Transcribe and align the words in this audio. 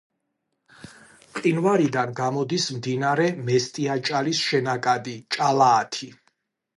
მყინვარიდან 1.33 2.15
გამოდის 2.19 2.65
მდინარე 2.77 3.27
მესტიაჭალის 3.49 4.41
შენაკადი 4.47 5.15
ჭალაათი. 5.37 6.11